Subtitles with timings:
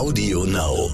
[0.00, 0.88] Audio Now.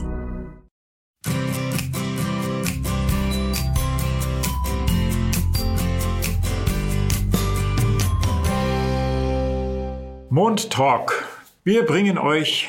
[10.28, 11.24] Mond Talk.
[11.62, 12.68] Wir bringen euch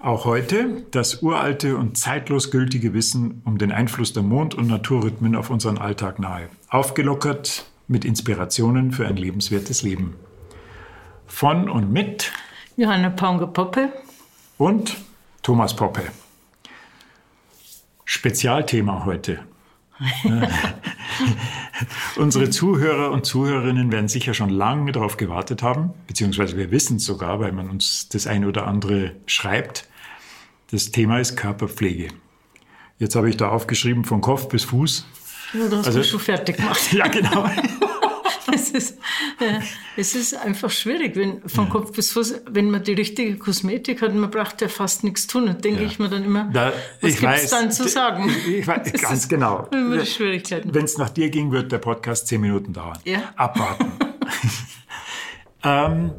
[0.00, 5.36] auch heute das uralte und zeitlos gültige Wissen um den Einfluss der Mond- und Naturrhythmen
[5.36, 6.48] auf unseren Alltag nahe.
[6.70, 10.16] Aufgelockert mit Inspirationen für ein lebenswertes Leben.
[11.26, 12.32] Von und mit
[12.78, 13.92] Johanna Paunger-Poppe
[14.56, 14.96] und
[15.44, 16.02] Thomas Poppe.
[18.06, 19.40] Spezialthema heute.
[22.16, 27.04] Unsere Zuhörer und Zuhörerinnen werden sicher schon lange darauf gewartet haben, beziehungsweise wir wissen es
[27.04, 29.86] sogar, weil man uns das eine oder andere schreibt.
[30.70, 32.08] Das Thema ist Körperpflege.
[32.98, 35.06] Jetzt habe ich da aufgeschrieben von Kopf bis Fuß.
[35.52, 36.80] Ja, du hast Also- mich schon fertig gemacht.
[36.92, 37.48] Ja, genau.
[38.54, 38.98] es, ist,
[39.40, 39.60] äh,
[39.96, 44.14] es ist einfach schwierig, wenn von Kopf bis Fuß, wenn man die richtige Kosmetik hat,
[44.14, 45.48] man braucht ja fast nichts tun.
[45.48, 45.86] Und denke Ja.
[45.86, 48.30] ich mir dann immer, Da, was ich gibt weiß, es dann zu sagen?
[48.48, 49.68] Ich weiß, Das ganz ist genau.
[49.70, 52.98] Wenn es nach dir ging, wird der Podcast zehn Minuten dauern.
[53.04, 53.32] Ja.
[53.36, 53.92] Abwarten.
[55.64, 56.10] ähm,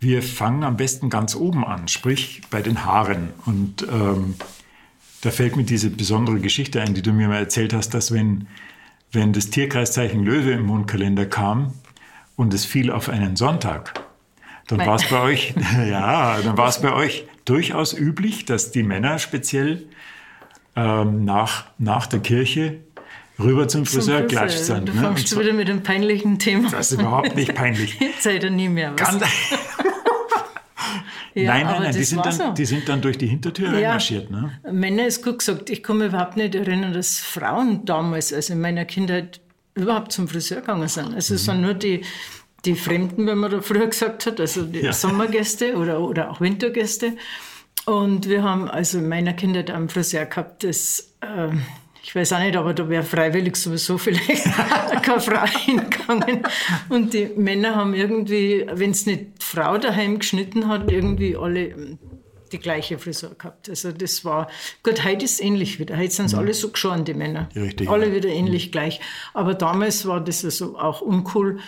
[0.00, 3.30] wir fangen am besten ganz oben an, sprich bei den Haaren.
[3.46, 4.34] Und ähm,
[5.22, 8.46] da fällt mir diese besondere Geschichte ein, die du mir mal erzählt hast, dass wenn,
[9.12, 11.74] wenn das Tierkreiszeichen Löwe im Mondkalender kam
[12.36, 13.94] und es fiel auf einen Sonntag,
[14.68, 15.54] dann war es bei euch,
[15.88, 19.86] ja, dann war es bei euch durchaus üblich, dass die Männer speziell
[20.74, 22.80] ähm, nach, nach der Kirche
[23.38, 24.88] rüber zum Zum Friseur klatscht sind.
[24.88, 25.00] Du ne?
[25.00, 26.70] Fängst wieder mit einem peinlichen Thema.
[26.70, 27.94] Das ist überhaupt nicht peinlich.
[28.00, 28.92] Jetzt seid ihr nie mehr.
[28.98, 29.18] Was?
[29.18, 29.24] Ganz,
[31.36, 32.50] Ja, nein, nein, nein, die sind, dann, so.
[32.52, 33.74] die sind dann durch die Hintertür Ja.
[33.74, 34.30] reinmarschiert.
[34.30, 34.58] Ne?
[34.72, 35.68] Männer ist gut gesagt.
[35.68, 39.40] Ich kann mich überhaupt nicht erinnern, dass Frauen damals, also in meiner Kindheit,
[39.74, 41.14] überhaupt zum Friseur gegangen sind.
[41.14, 42.00] Also es waren nur die,
[42.64, 44.92] die Fremden, wenn man da früher gesagt hat, also die Ja.
[44.94, 47.12] Sommergäste oder, oder auch Wintergäste.
[47.84, 51.60] Und wir haben also in meiner Kindheit einen Friseur gehabt, das, ähm,
[52.02, 54.44] ich weiß auch nicht, aber da wäre freiwillig sowieso vielleicht
[55.02, 56.40] keine Frau hingegangen.
[56.88, 61.98] Und die Männer haben irgendwie, wenn es nicht Frau daheim geschnitten hat, irgendwie alle ähm,
[62.52, 63.68] die gleiche Frisur gehabt.
[63.68, 64.48] Also das war,
[64.82, 65.96] gut, heute ist es ähnlich wieder.
[65.96, 67.48] Heute sind es alle so geschoren, die Männer.
[67.54, 68.14] Richtig, alle ja.
[68.14, 69.00] wieder ähnlich gleich.
[69.34, 71.60] Aber damals war das also auch uncool.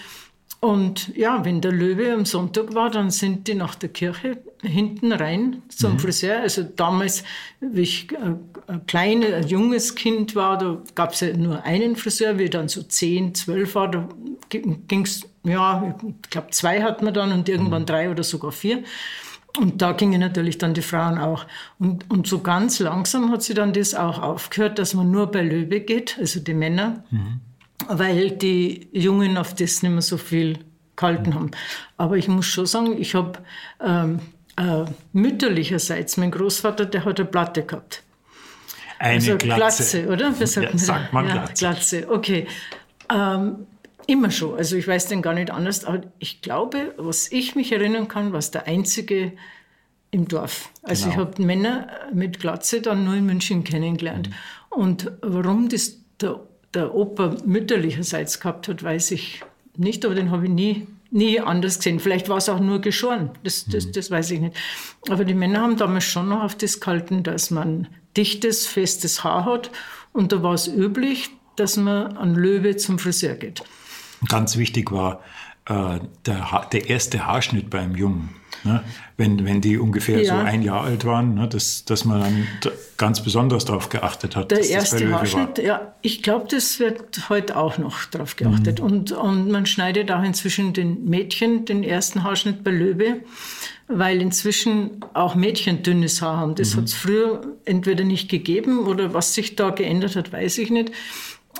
[0.60, 5.12] Und ja, wenn der Löwe am Sonntag war, dann sind die nach der Kirche hinten
[5.12, 5.98] rein zum Mhm.
[6.00, 6.40] Friseur.
[6.40, 7.22] Also damals,
[7.60, 8.34] wie ich äh,
[8.66, 12.38] ein kleines, ein junges Kind war, da gab es ja nur einen Friseur.
[12.38, 14.08] Wie ich dann so 10, 12 war, da
[14.48, 18.82] ging es, ja, ich glaube zwei hat man dann und irgendwann drei oder sogar vier.
[19.58, 21.46] Und da gingen natürlich dann die Frauen auch.
[21.78, 25.42] Und, und so ganz langsam hat sie dann das auch aufgehört, dass man nur bei
[25.42, 27.04] Löwe geht, also die Männer,
[27.88, 30.58] weil die Jungen auf das nicht mehr so viel
[30.96, 31.50] gehalten haben.
[31.96, 33.38] Aber ich muss schon sagen, ich habe
[33.84, 34.20] ähm,
[34.56, 38.02] äh, mütterlicherseits, mein Großvater, der hat eine Platte gehabt.
[38.98, 40.02] Eine Also Glatze.
[40.02, 40.40] Glatze, oder?
[40.40, 41.54] Wie sagt Ja, man, sagt man ja, Glatze.
[41.54, 42.46] Glatze, okay.
[43.12, 43.66] Ähm,
[44.06, 44.56] immer schon.
[44.58, 45.84] Also ich weiß den gar nicht anders.
[45.84, 49.32] Aber ich glaube, was ich mich erinnern kann, war es der einzige
[50.10, 50.70] im Dorf.
[50.82, 51.14] Also Genau.
[51.14, 54.30] ich habe Männer mit Glatze dann nur in München kennengelernt.
[54.70, 56.40] Und warum das der,
[56.74, 59.42] der Opa mütterlicherseits gehabt hat, weiß ich
[59.76, 62.00] nicht, aber den habe ich nie, nie anders gesehen.
[62.00, 64.56] Vielleicht war es auch nur geschoren, das, das, das weiß ich nicht.
[65.08, 69.44] Aber die Männer haben damals schon noch auf das gehalten, dass man dichtes, festes Haar
[69.44, 69.70] hat.
[70.12, 73.62] Und da war es üblich, dass man an Löwe zum Friseur geht.
[74.28, 75.22] Ganz wichtig war
[75.66, 78.30] äh, der, ha der erste Haarschnitt beim Jungen.
[78.64, 78.82] Ne?
[79.16, 80.42] Wenn, wenn die ungefähr so Ja.
[80.42, 81.48] ein Jahr alt waren, ne?
[81.48, 82.46] dass, dass man dann
[82.96, 84.50] ganz besonders darauf geachtet hat.
[84.50, 85.18] Der dass das bei erste Löwe war.
[85.20, 88.44] Haarschnitt, ja, ich glaube, das wird heute auch noch drauf Mhm.
[88.44, 88.80] geachtet.
[88.80, 93.20] Und, und man schneidet auch inzwischen den Mädchen den ersten Haarschnitt bei Löwe,
[93.86, 96.50] weil inzwischen auch Mädchen dünnes Haar haben.
[96.50, 96.56] Mhm.
[96.56, 100.70] Das hat es früher entweder nicht gegeben oder was sich da geändert hat, weiß ich
[100.70, 100.92] nicht.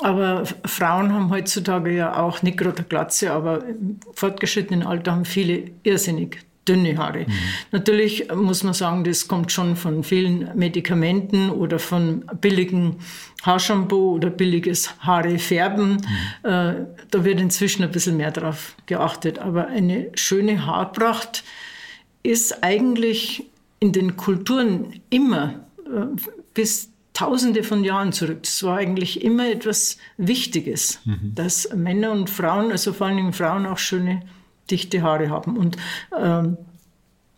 [0.01, 5.71] Aber Frauen haben heutzutage ja auch nicht gerade Glatze, aber im fortgeschrittenen Alter haben viele
[5.83, 6.39] irrsinnig
[6.69, 7.27] dünne Haare.
[7.73, 12.97] Natürlich muss man sagen, das kommt schon von vielen Medikamenten oder von billigen
[13.43, 15.99] Haarshampoo oder billiges Haare färben.
[16.43, 16.75] Äh,
[17.11, 19.39] da wird inzwischen ein bisschen mehr drauf geachtet.
[19.39, 21.45] Aber eine schöne Haarpracht
[22.23, 23.45] ist eigentlich
[23.81, 26.07] in den Kulturen immer äh,
[26.55, 28.45] bis Tausende von Jahren zurück.
[28.45, 31.01] Das war eigentlich immer etwas Wichtiges,
[31.35, 34.23] dass Männer und Frauen, also vor allen Dingen Frauen, auch schöne,
[34.71, 35.57] dichte Haare haben.
[35.57, 35.77] Und
[36.17, 36.59] ähm,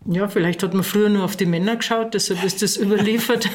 [0.05, 3.49] ja, vielleicht hat man früher nur auf die Männer geschaut, deshalb ist das überliefert,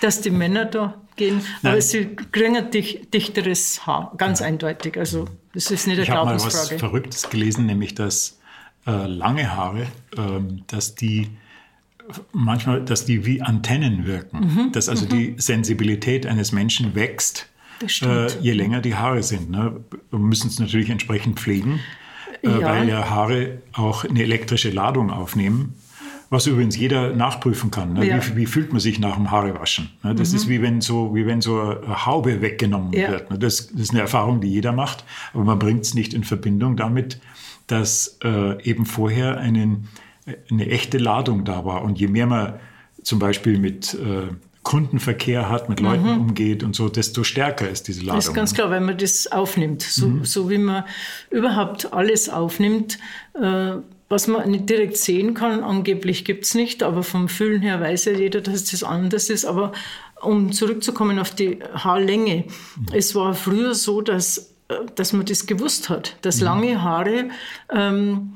[0.00, 1.42] dass die Männer da gehen.
[1.62, 1.80] Aber Nein.
[1.82, 4.98] sie kriegen ein dich- dichteres Haar, ganz eindeutig.
[4.98, 6.78] Also das ist nicht eine Ich habe mal was Glaubensfrage.
[6.78, 8.38] Verrücktes gelesen, nämlich dass
[8.86, 9.86] äh, lange Haare,
[10.16, 11.28] ähm, dass die
[12.32, 14.72] manchmal, dass die wie Antennen wirken, mhm.
[14.72, 15.10] dass also mhm.
[15.10, 17.48] die Sensibilität eines Menschen wächst,
[18.02, 19.50] äh, je länger die Haare sind.
[19.50, 19.80] Ne?
[20.10, 21.80] Wir müssen es natürlich entsprechend pflegen,
[22.44, 22.62] ja.
[22.62, 25.74] weil ja Haare auch eine elektrische Ladung aufnehmen.
[26.30, 27.92] Was übrigens jeder nachprüfen kann.
[27.92, 28.06] Ne?
[28.06, 28.20] Ja.
[28.20, 29.90] Wie, wie, fühlt man sich nach dem Haarewaschen?
[30.02, 30.14] Ne?
[30.14, 30.36] Das mhm.
[30.36, 33.10] ist wie wenn so, wie wenn so eine Haube weggenommen ja.
[33.10, 33.30] wird.
[33.30, 33.38] Ne?
[33.38, 36.76] Das, das, ist eine Erfahrung, die jeder macht, aber man bringt es nicht in Verbindung
[36.76, 37.20] damit,
[37.66, 39.88] dass äh, eben vorher einen,
[40.50, 41.82] eine echte Ladung da war.
[41.82, 42.54] Und je mehr man
[43.02, 46.20] zum Beispiel mit äh, Kundenverkehr hat, mit Leuten mhm.
[46.22, 48.16] umgeht und so, desto stärker ist diese Ladung.
[48.16, 49.82] Das ist ganz klar, wenn man das aufnimmt.
[49.82, 50.24] So, mhm.
[50.24, 50.84] so wie man
[51.30, 52.98] überhaupt alles aufnimmt,
[53.34, 53.74] äh,
[54.08, 55.62] was man nicht direkt sehen kann.
[55.62, 59.44] Angeblich gibt es nicht, aber vom Fühlen her weiß ja jeder, dass das anders ist.
[59.44, 59.72] Aber
[60.20, 62.44] um zurückzukommen auf die Haarlänge,
[62.76, 62.86] mhm.
[62.92, 66.44] es war früher so, dass, äh, dass man das gewusst hat, dass mhm.
[66.44, 67.28] lange Haare
[67.70, 68.32] ähm,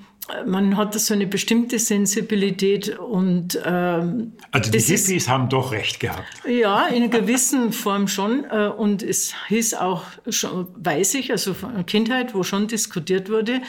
[0.47, 6.01] man hat so eine bestimmte Sensibilität und ähm, also die Hippies ist, haben doch recht
[6.01, 6.27] gehabt.
[6.47, 11.55] Ja, in einer gewissen Form schon äh, und es hieß auch, schon, weiß ich, also
[11.55, 13.63] von Kindheit, wo schon diskutiert wurde,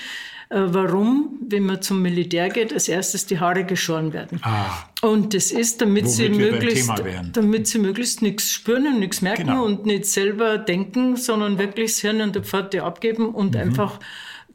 [0.50, 4.40] äh, warum, wenn man zum Militär geht, als erstes die Haare geschoren werden.
[4.42, 4.84] Ah.
[5.02, 6.92] Und das ist, damit sie möglichst,
[7.34, 9.64] damit sie möglichst nichts spüren und nichts merken genau.
[9.64, 13.62] und nicht selber denken, sondern wirklich das Hirn an der Pforte abgeben und mhm.
[13.62, 14.00] einfach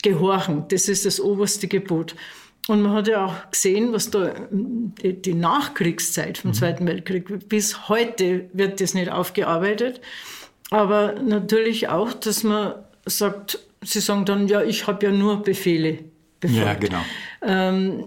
[0.04, 0.66] gehorchen.
[0.68, 2.14] Das ist das oberste Gebot.
[2.68, 6.54] Und man hat ja auch gesehen, was da die, Nachkriegszeit vom mhm.
[6.54, 10.00] Zweiten Weltkrieg, bis heute wird das nicht aufgearbeitet.
[10.70, 12.74] Aber natürlich auch, dass man
[13.04, 15.98] sagt, sie sagen dann, ja, ich habe ja nur Befehle
[16.40, 16.64] befolgt.
[16.64, 17.04] Ja, genau.
[17.42, 18.04] Ähm,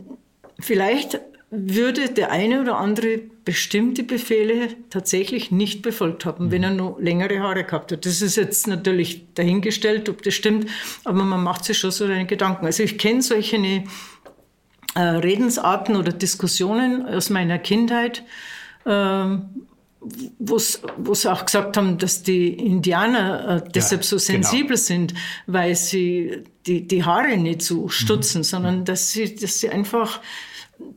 [0.60, 1.20] vielleicht
[1.52, 6.52] würde der eine oder andere bestimmte Befehle tatsächlich nicht befolgt haben, mhm.
[6.52, 8.06] wenn er noch längere Haare gehabt hat.
[8.06, 10.70] Das ist jetzt natürlich dahingestellt, ob das stimmt,
[11.06, 12.66] aber man macht sich schon so seine Gedanken.
[12.66, 13.56] Also ich kenne solche
[14.96, 18.24] äh, Redensarten oder Diskussionen aus meiner Kindheit,
[18.84, 19.38] äh,
[20.40, 24.76] wo sie auch gesagt haben, dass die Indianer äh, deshalb ja, so sensibel genau.
[24.76, 25.14] sind,
[25.46, 28.44] weil sie die, die Haare nicht so stutzen, mhm.
[28.44, 30.20] sondern dass sie, dass sie einfach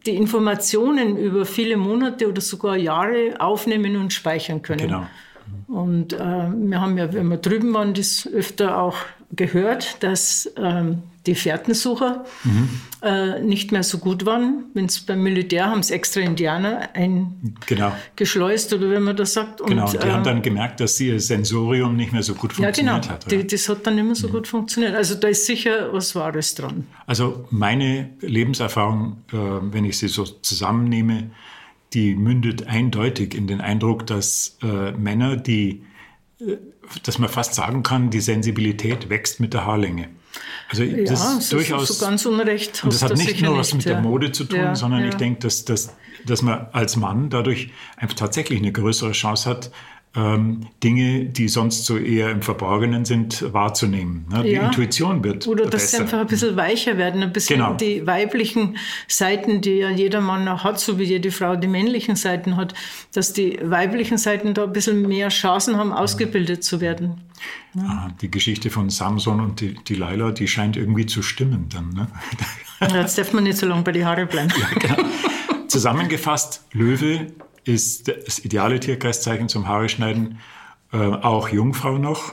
[0.06, 4.88] die Informationen über viele Monate oder sogar Jahre aufnehmen und speichern können.
[4.88, 5.06] Genau.
[5.68, 8.96] Und äh, wir haben ja, wenn wir drüben waren, das öfter auch
[9.32, 12.68] gehört, dass ähm, die Fährtensucher mhm.
[13.02, 14.64] äh, nicht mehr so gut waren.
[14.74, 18.82] Wenn es beim Militär haben es extra Indianer eingeschleust genau.
[18.82, 19.60] oder wenn man das sagt.
[19.60, 22.76] Und, genau, die äh, haben dann gemerkt, dass ihr Sensorium nicht mehr so gut funktioniert
[22.78, 23.08] ja, genau.
[23.08, 23.30] hat.
[23.30, 24.32] Die, das hat dann nicht mehr so mhm.
[24.32, 24.94] gut funktioniert.
[24.94, 26.86] Also da ist sicher was Wahres dran.
[27.06, 31.30] Also meine Lebenserfahrung, äh, wenn ich sie so zusammennehme,
[31.92, 35.82] die mündet eindeutig in den Eindruck, dass äh, Männer, die,
[37.02, 40.08] dass man fast sagen kann, die Sensibilität wächst mit der Haarlänge.
[40.68, 42.84] Also ja, das ist durchaus so ganz unrecht.
[42.84, 43.94] Und das hat nicht nur was mit ja.
[43.94, 45.94] der Mode zu tun, ja, sondern ich denke, dass, dass,
[46.24, 49.70] dass man als Mann dadurch einfach tatsächlich eine größere Chance hat,
[50.12, 54.26] Dinge, die sonst so eher im Verborgenen sind, wahrzunehmen.
[54.28, 54.42] Ne?
[54.42, 54.66] Die ja.
[54.66, 55.96] Intuition wird Oder dass besser.
[55.98, 57.74] sie einfach ein bisschen weicher werden, ein bisschen genau.
[57.74, 58.76] die weiblichen
[59.06, 62.74] Seiten, die ja jeder Mann auch hat, so wie jede Frau die männlichen Seiten hat,
[63.12, 67.20] dass die weiblichen Seiten da ein bisschen mehr Chancen haben, ausgebildet zu werden.
[67.74, 67.82] Ja.
[67.84, 71.90] Ah, die Geschichte von Samson und die, die Laila, die scheint irgendwie zu stimmen dann.
[71.90, 72.08] Ne?
[72.98, 74.52] Jetzt darf man nicht so lange bei die Haare bleiben.
[74.58, 75.08] Ja, genau.
[75.68, 77.28] Zusammengefasst, Löwe
[77.64, 80.38] ist das ideale Tierkreiszeichen zum Haare schneiden.
[80.92, 82.32] Äh, auch Jungfrau noch?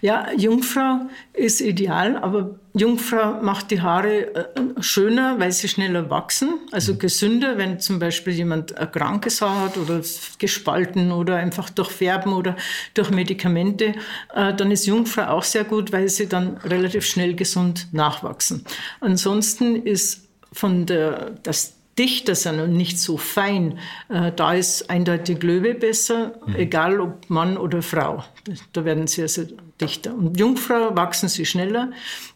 [0.00, 1.00] Ja, Jungfrau
[1.34, 4.44] ist ideal, aber Jungfrau macht die Haare äh,
[4.80, 7.00] schöner, weil sie schneller wachsen, also mhm.
[7.00, 10.00] gesünder, wenn zum Beispiel jemand ein krankes Haar hat oder
[10.38, 12.56] gespalten oder einfach durch Färben oder
[12.94, 13.92] durch Medikamente,
[14.34, 18.64] äh, dann ist Jungfrau auch sehr gut, weil sie dann relativ schnell gesund nachwachsen.
[19.00, 23.78] Ansonsten ist von der, das dichter sind und nicht so fein,
[24.08, 26.54] äh, da ist eindeutig Löwe besser, mhm.
[26.54, 28.24] egal ob Mann oder Frau.
[28.72, 29.42] Da werden sie also
[29.80, 30.14] dichter.
[30.14, 31.90] Und Jungfrau wachsen sie schneller.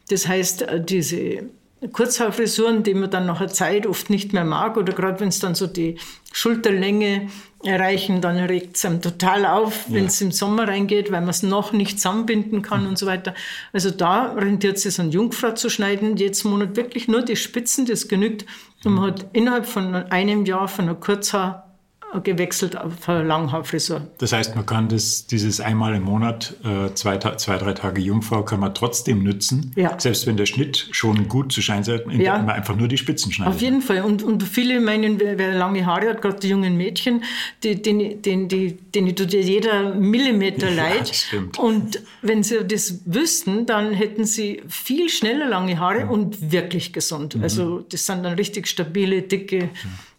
[0.08, 1.44] Das heißt, äh, diese
[1.92, 5.40] Kurzhaarfrisuren, die man dann nach einer Zeit oft nicht mehr mag, oder gerade wenn es
[5.40, 5.96] dann so die
[6.32, 7.28] Schulterlänge
[7.64, 9.94] erreichen, dann regt es einem total auf, ja.
[9.94, 12.88] wenn es im Sommer reingeht, weil man es noch nicht zusammenbinden kann mhm.
[12.88, 13.34] und so weiter.
[13.72, 17.86] Also da rentiert es sich, an Jungfrau zu schneiden, jetzt Monat wirklich nur die Spitzen,
[17.86, 18.46] das genügt.
[18.84, 21.71] Und man hat innerhalb von einem Jahr von einer Kurzhaar
[22.20, 24.02] gewechselt auf Langhaarfrisur.
[24.18, 28.42] Das heißt, man kann das, dieses einmal im Monat, äh, zwei, zwei, drei Tage Jungfrau,
[28.42, 29.72] kann man trotzdem nützen.
[29.76, 29.98] Ja.
[29.98, 32.38] Selbst wenn der Schnitt schon gut zu scheinen sollte, indem ja.
[32.38, 33.54] man einfach nur die Spitzen schneidet.
[33.54, 34.02] Auf jeden Fall.
[34.02, 37.24] Und, und viele meinen, wer, wer lange Haare hat, gerade die jungen Mädchen,
[37.62, 41.08] die, den, den, die, denen tut ja jeder Millimeter leid.
[41.08, 41.58] Ja, stimmt.
[41.58, 47.36] Und wenn sie das wüssten, dann hätten sie viel schneller lange Haare und wirklich gesund.
[47.36, 47.42] Mhm.
[47.42, 49.70] Also das sind dann richtig stabile, dicke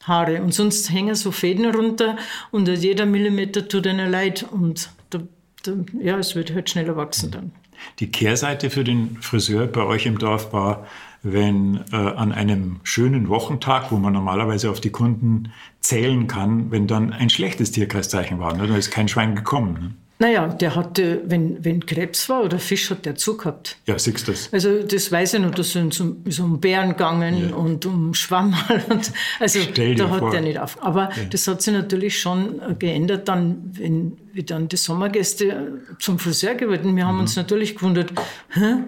[0.07, 0.41] Haare.
[0.41, 2.17] Und sonst hängen so Fäden runter
[2.51, 4.45] und jeder Millimeter tut einer leid.
[4.49, 5.19] Und da,
[5.63, 7.51] da, ja, es wird halt schneller wachsen dann.
[7.99, 10.87] Die Kehrseite für den Friseur bei euch im Dorf war,
[11.21, 16.87] wenn äh, an einem schönen Wochentag, wo man normalerweise auf die Kunden zählen kann, wenn
[16.87, 18.55] dann ein schlechtes Tierkreiszeichen war.
[18.55, 18.67] Ne?
[18.67, 19.73] Da ist kein Schwein gekommen.
[19.73, 19.91] Ne?
[20.19, 23.77] Naja, der hatte, wenn, wenn Krebs war oder Fisch, hat der zugehabt.
[23.87, 24.51] Ja, siehst du das?
[24.53, 27.55] Also das weiß ich noch, da sind so, so um Bären gegangen ja.
[27.55, 28.83] und um Schwammerl.
[28.89, 30.31] Und, also da hat vor.
[30.31, 30.81] der nicht auf.
[30.81, 31.23] Aber ja.
[31.29, 36.95] das hat sich natürlich schon geändert dann, wenn wie dann die Sommergäste zum Friseur geworden.
[36.95, 37.21] Wir haben mhm.
[37.21, 38.11] uns natürlich gewundert,
[38.53, 38.83] hä?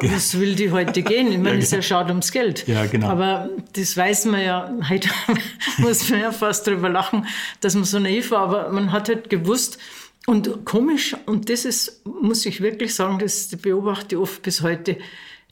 [0.00, 1.30] Was will die heute gehen?
[1.30, 2.66] Ich meine, es ja, ist ja schade ums Geld.
[2.66, 3.08] Ja, genau.
[3.08, 5.08] Aber das weiß man ja, heute
[5.78, 7.26] muss man ja fast drüber lachen,
[7.60, 8.40] dass man so naiv war.
[8.40, 9.78] Aber man hat halt gewusst,
[10.26, 14.96] und komisch, und das ist, muss ich wirklich sagen, das beobachte ich oft bis heute,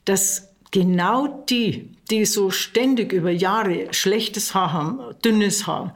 [0.05, 5.93] dass genau die, die so ständig über Jahre schlechtes Haar haben, dünnes Haar,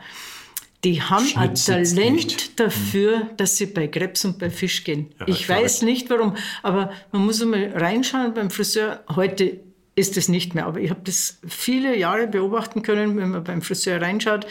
[0.83, 2.59] die haben ein Talent nicht.
[2.59, 3.37] dafür, hm.
[3.37, 5.07] dass sie bei Krebs und bei Fisch gehen.
[5.19, 9.03] Ja, ich weiß nicht warum, aber man muss einmal reinschauen beim Friseur.
[9.15, 9.61] Heute
[9.95, 13.61] ist es nicht mehr, aber ich habe das viele Jahre beobachten können, wenn man beim
[13.61, 14.45] Friseur reinschaut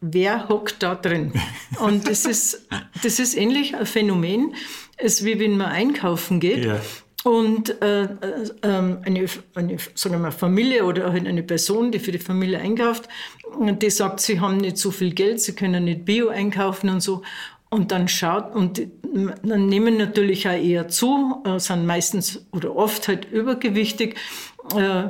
[0.00, 1.32] wer hockt da drin?
[1.80, 2.66] Und das ist,
[3.02, 4.54] das ist ähnlich ein Phänomen,
[5.00, 6.64] als wie wenn man einkaufen geht.
[6.64, 6.80] Ja.
[7.22, 8.08] Und äh, äh,
[8.62, 12.58] ähm, eine, eine sagen wir mal, Familie oder halt eine Person, die für die Familie
[12.60, 13.08] einkauft,
[13.58, 17.22] die sagt, sie haben nicht so viel Geld, sie können nicht Bio einkaufen und so.
[17.68, 18.80] Und dann schaut, und
[19.42, 24.16] dann nehmen natürlich auch eher zu, äh, sind meistens oder oft halt übergewichtig.
[24.74, 25.08] Äh,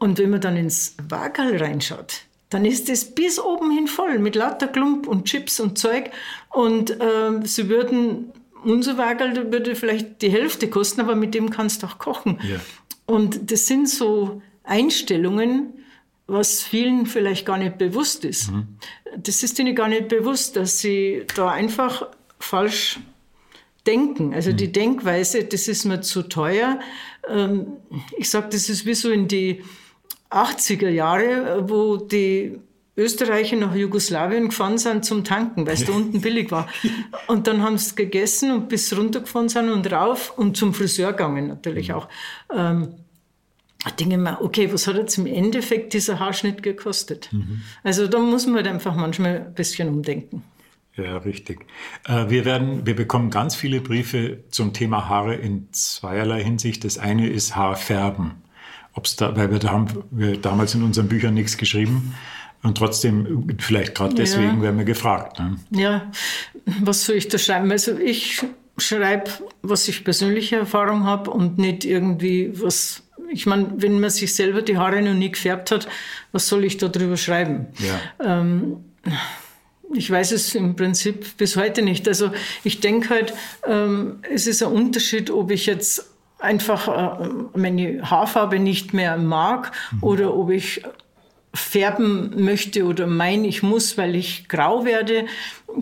[0.00, 2.22] und wenn man dann ins Wagerl reinschaut,
[2.54, 6.10] dann ist es bis oben hin voll mit lauter Klump und Chips und Zeug.
[6.50, 8.32] Und äh, sie würden,
[8.62, 12.38] unser Wagel würde vielleicht die Hälfte kosten, aber mit dem kannst du auch kochen.
[12.48, 12.60] Ja.
[13.06, 15.72] Und das sind so Einstellungen,
[16.28, 18.52] was vielen vielleicht gar nicht bewusst ist.
[18.52, 18.68] Mhm.
[19.16, 22.06] Das ist ihnen gar nicht bewusst, dass sie da einfach
[22.38, 23.00] falsch
[23.84, 24.32] denken.
[24.32, 24.58] Also mhm.
[24.58, 26.78] die Denkweise, das ist mir zu teuer.
[27.28, 27.78] Ähm,
[28.16, 29.64] ich sage, das ist wie so in die
[30.34, 32.58] 80er Jahre, wo die
[32.96, 36.68] Österreicher nach Jugoslawien gefahren sind zum Tanken, weil es da unten billig war.
[37.26, 41.48] Und dann haben sie gegessen und bis runtergefahren sind und rauf und zum Friseur gegangen
[41.48, 41.94] natürlich mhm.
[41.94, 42.08] auch.
[42.54, 42.94] Ähm,
[43.84, 47.28] da denke ich mir, okay, was hat jetzt im Endeffekt dieser Haarschnitt gekostet?
[47.32, 47.62] Mhm.
[47.82, 50.42] Also da muss man halt einfach manchmal ein bisschen umdenken.
[50.96, 51.66] Ja, richtig.
[52.06, 56.84] Äh, wir werden, wir bekommen ganz viele Briefe zum Thema Haare in zweierlei Hinsicht.
[56.84, 58.43] Das eine ist Haarfärben
[58.94, 62.14] ob es da, weil wir da haben wir damals in unseren Büchern nichts geschrieben.
[62.62, 64.62] Und trotzdem, vielleicht gerade deswegen, ja.
[64.62, 65.38] werden wir gefragt.
[65.38, 65.58] Ne?
[65.70, 66.10] Ja,
[66.80, 67.70] was soll ich da schreiben?
[67.70, 68.42] Also ich
[68.78, 73.02] schreibe, was ich persönliche Erfahrung habe und nicht irgendwie was.
[73.30, 75.88] Ich meine, wenn man sich selber die Haare noch nie gefärbt hat,
[76.32, 77.66] was soll ich da drüber schreiben?
[77.78, 78.40] Ja.
[78.40, 78.76] Ähm,
[79.92, 82.08] ich weiß es im Prinzip bis heute nicht.
[82.08, 82.30] Also
[82.64, 83.34] ich denke halt,
[83.66, 86.13] ähm, es ist ein Unterschied, ob ich jetzt
[86.44, 90.02] einfach äh, meine Haarfarbe nicht mehr mag mhm.
[90.02, 90.82] oder ob ich
[91.54, 95.26] färben möchte oder meine, ich muss, weil ich grau werde,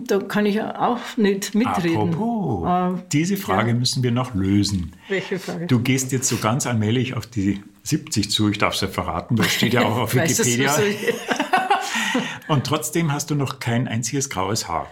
[0.05, 2.13] da kann ich auch nicht mitreden.
[2.13, 3.75] Apropos, äh, diese Frage ja.
[3.75, 4.93] müssen wir noch lösen.
[5.09, 5.65] Welche Frage?
[5.65, 9.35] Du gehst jetzt so ganz allmählich auf die 70 zu, ich darf es ja verraten,
[9.35, 10.75] das steht ja auch auf Wikipedia.
[12.47, 14.91] Und trotzdem hast du noch kein einziges graues Haar.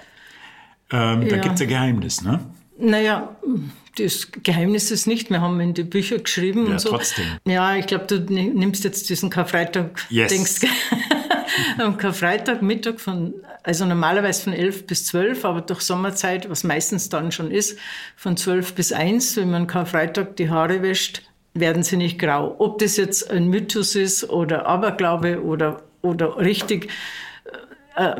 [0.91, 1.29] Ähm, ja.
[1.29, 2.39] Da gibt es ein Geheimnis, ne?
[2.79, 3.35] Naja,
[3.98, 5.29] das Geheimnis ist nicht.
[5.29, 6.89] Wir haben in die Bücher geschrieben ja, und so.
[6.89, 7.25] Trotzdem.
[7.45, 10.31] Ja, ich glaube, du nimmst jetzt diesen Karfreitag, yes.
[10.31, 10.62] denkst
[11.77, 13.33] am Karfreitag Mittag von,
[13.63, 17.77] also normalerweise von 11 bis 12, aber durch Sommerzeit, was meistens dann schon ist,
[18.15, 22.55] von 12 bis 1, wenn man Karfreitag die Haare wäscht, werden sie nicht grau.
[22.60, 26.89] Ob das jetzt ein Mythos ist oder Aberglaube oder, oder richtig,
[27.95, 28.15] äh,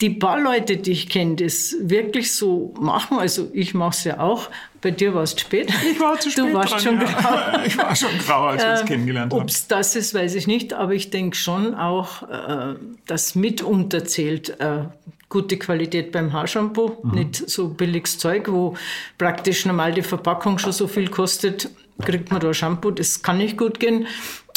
[0.00, 4.20] die paar Leute, die ich kenne, das wirklich so machen, also ich mache es ja
[4.20, 4.48] auch,
[4.80, 5.72] bei dir war es spät.
[5.90, 6.44] Ich war zu spät.
[6.44, 7.06] Du warst dran, schon ja.
[7.06, 7.58] grau.
[7.66, 9.42] Ich war schon grau, als wir uns ähm, kennengelernt haben.
[9.42, 14.04] Ob es das ist, weiß ich nicht, aber ich denke schon auch, äh, dass mitunter
[14.04, 14.84] zählt äh,
[15.28, 17.10] gute Qualität beim Haarshampoo, mhm.
[17.10, 18.76] nicht so billiges Zeug, wo
[19.18, 21.70] praktisch normal die Verpackung schon so viel kostet,
[22.04, 24.06] kriegt man da Shampoo, das kann nicht gut gehen.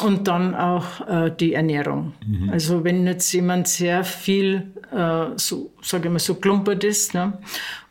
[0.03, 2.13] Und dann auch äh, die Ernährung.
[2.25, 2.49] Mhm.
[2.49, 7.37] Also wenn jetzt jemand sehr viel, äh, so sage ich mal, so klumpert ist ne?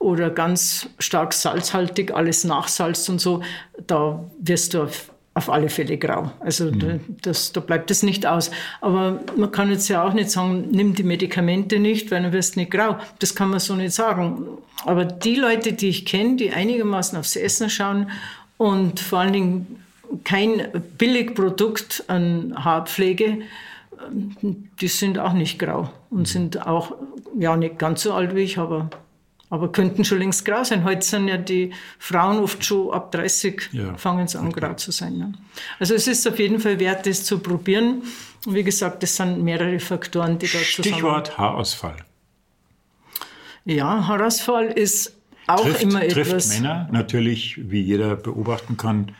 [0.00, 3.42] oder ganz stark salzhaltig, alles nachsalzt und so,
[3.86, 6.32] da wirst du auf, auf alle Fälle grau.
[6.40, 6.78] Also mhm.
[6.80, 6.86] da,
[7.22, 8.50] das, da bleibt es nicht aus.
[8.80, 12.56] Aber man kann jetzt ja auch nicht sagen, nimm die Medikamente nicht, weil dann wirst
[12.56, 12.98] du nicht grau.
[13.20, 14.48] Das kann man so nicht sagen.
[14.84, 18.10] Aber die Leute, die ich kenne, die einigermaßen aufs Essen schauen
[18.60, 19.82] und vor allen Dingen
[20.22, 23.38] kein Billigprodukt an Haarpflege
[24.80, 26.94] die sind auch nicht grau und sind auch,
[27.38, 28.90] ja, nicht ganz so alt wie ich, aber,
[29.50, 30.84] aber könnten schon längst grau sein.
[30.84, 33.94] Heute sind ja die Frauen oft schon ab 30 ja.
[33.96, 34.60] fangen es an, okay.
[34.60, 35.18] grau zu sein.
[35.18, 35.32] Ne?
[35.78, 38.02] Also es ist auf jeden Fall wert, das zu probieren.
[38.46, 40.64] Und wie gesagt, das sind mehrere Faktoren, die da zusammen...
[40.64, 41.96] Stichwort Haarausfall.
[43.66, 45.14] Ja, Haarausfall ist
[45.54, 46.48] auch trifft, immer trifft etwas...
[46.48, 49.12] Männer natürlich, wie jeder beobachten kann,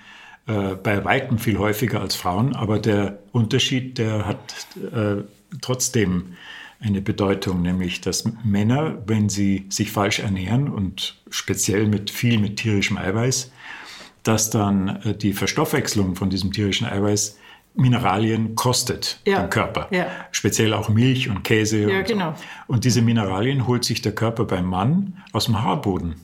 [0.47, 4.39] äh, bei Weitem viel häufiger als Frauen, aber der Unterschied, der hat
[4.93, 5.23] äh,
[5.61, 6.35] trotzdem
[6.81, 12.57] eine Bedeutung, nämlich dass Männer, wenn sie sich falsch ernähren und speziell mit viel mit
[12.57, 13.53] tierischem Eiweiß,
[14.23, 17.39] dass dann äh, die Verstoffwechslung von diesem tierischen Eiweiß
[17.75, 19.43] Mineralien kostet ja.
[19.43, 19.89] den Körper.
[19.91, 20.07] Ja.
[20.33, 21.91] Speziell auch Milch und Käse.
[21.91, 22.35] Ja, und, genau.
[22.67, 26.17] und diese Mineralien holt sich der Körper beim Mann aus dem Haarboden.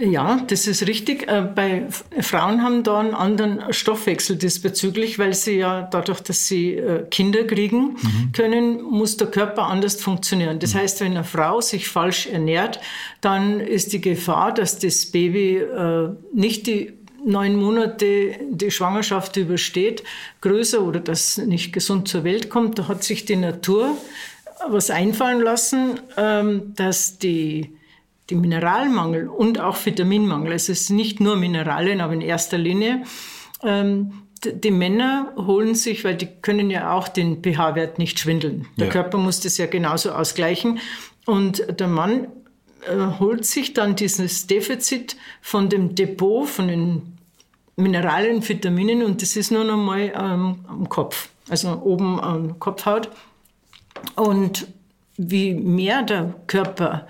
[0.00, 1.28] Ja, das ist richtig.
[1.28, 1.86] Äh, bei
[2.20, 7.44] Frauen haben da einen anderen Stoffwechsel diesbezüglich, weil sie ja dadurch, dass sie äh, Kinder
[7.44, 8.32] kriegen mhm.
[8.32, 10.58] können, muss der Körper anders funktionieren.
[10.58, 10.78] Das mhm.
[10.78, 12.80] heißt, wenn eine Frau sich falsch ernährt,
[13.20, 16.94] dann ist die Gefahr, dass das Baby äh, nicht die
[17.24, 20.02] neun Monate die Schwangerschaft übersteht,
[20.40, 22.78] größer oder das nicht gesund zur Welt kommt.
[22.78, 23.96] Da hat sich die Natur
[24.68, 27.76] was einfallen lassen, ähm, dass die
[28.30, 33.02] die Mineralmangel und auch Vitaminmangel, also es ist nicht nur Mineralien, aber in erster Linie,
[33.62, 34.12] ähm,
[34.44, 38.66] die Männer holen sich, weil die können ja auch den pH-Wert nicht schwindeln.
[38.76, 38.92] Der ja.
[38.92, 40.80] Körper muss das ja genauso ausgleichen.
[41.26, 42.26] Und der Mann
[42.86, 47.18] äh, holt sich dann dieses Defizit von dem Depot, von den
[47.76, 53.08] Mineralien, Vitaminen und das ist nur noch mal ähm, am Kopf, also oben am Kopfhaut.
[54.16, 54.66] Und
[55.16, 57.06] wie mehr der Körper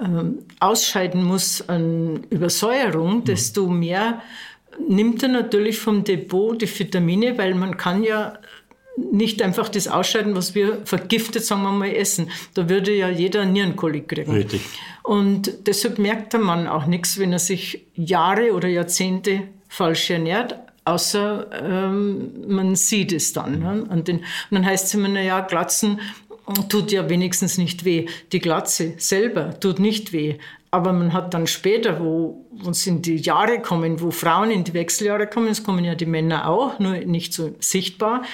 [0.00, 3.24] ähm, ausscheiden muss an Übersäuerung, mhm.
[3.24, 4.22] desto mehr
[4.88, 8.38] nimmt er natürlich vom Depot die Vitamine, weil man kann ja
[8.96, 12.30] nicht einfach das ausscheiden, was wir vergiftet, sagen wir mal, essen.
[12.54, 14.32] Da würde ja jeder Nierenkolik kriegen.
[14.32, 14.60] Richtig.
[15.08, 20.56] Und deshalb merkt der Mann auch nichts, wenn er sich Jahre oder Jahrzehnte falsch ernährt,
[20.84, 23.60] außer ähm, man sieht es dann.
[23.60, 23.86] Ne?
[23.88, 25.98] Und, den, und dann heißt es immer, naja, Glatzen
[26.68, 28.04] tut ja wenigstens nicht weh.
[28.32, 30.36] Die Glatze selber tut nicht weh.
[30.70, 34.74] Aber man hat dann später, wo, es in die Jahre kommen, wo Frauen in die
[34.74, 38.24] Wechseljahre kommen, es kommen ja die Männer auch, nur nicht so sichtbar,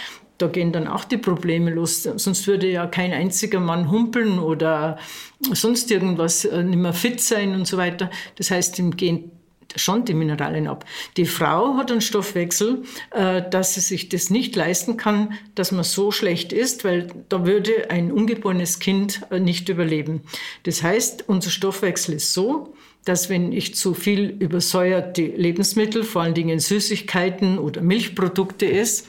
[0.44, 2.02] da gehen dann auch die Probleme los.
[2.02, 4.98] Sonst würde ja kein einziger Mann humpeln oder
[5.40, 8.11] sonst irgendwas äh, nicht mehr fit sein und so weiter.
[8.37, 9.30] Das heißt, ihm gehen
[9.74, 10.85] schon die Mineralien ab.
[11.16, 15.83] Die Frau hat einen Stoffwechsel, äh, dass sie sich das nicht leisten kann, dass man
[15.83, 20.20] so schlecht isst, weil da würde ein ungeborenes Kind äh, nicht überleben.
[20.64, 22.74] Das heißt, unser Stoffwechsel ist so,
[23.07, 29.04] dass wenn ich zu viel übersäuerte Lebensmittel, vor allen Dingen Süßigkeiten oder Milchprodukte esse,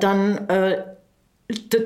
[0.00, 0.46] dann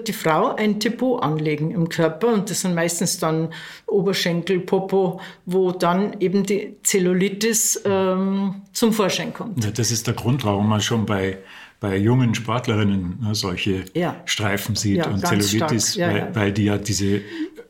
[0.06, 3.48] die Frau ein Depot anlegen im Körper und das sind meistens dann
[3.86, 9.64] Oberschenkel, Popo, wo dann eben die Zellulitis ähm, zum Vorschein kommt.
[9.64, 11.38] Ja, das ist der Grund, warum man schon bei,
[11.80, 14.16] bei jungen Sportlerinnen ne, solche ja.
[14.24, 17.22] Streifen sieht ja, und Zellulitis, weil, weil, die ja diese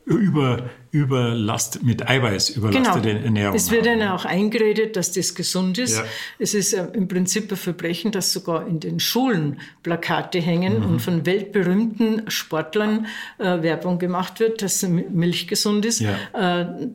[0.05, 3.25] über, Überlast mit Eiweiß überlastete genau.
[3.25, 3.55] Ernährung.
[3.55, 5.97] Es wird ihnen auch eingeredet, dass das gesund ist.
[5.97, 6.05] Ja.
[6.39, 10.85] Es ist äh, im Prinzip ein Verbrechen, dass sogar in den Schulen Plakate hängen mhm.
[10.85, 13.05] und von weltberühmten Sportlern
[13.37, 15.99] äh, Werbung gemacht wird, dass Milch gesund ist.
[15.99, 16.63] Ja.
[16.63, 16.87] Äh,